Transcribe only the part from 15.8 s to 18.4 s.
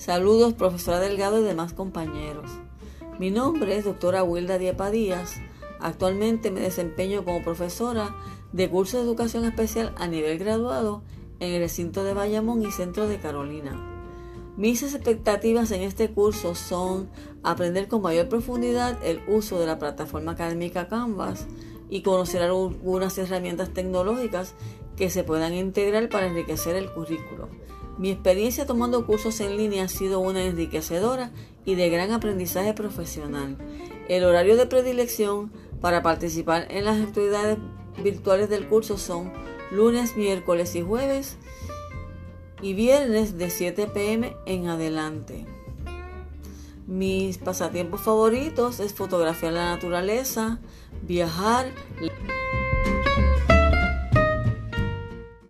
este curso son aprender con mayor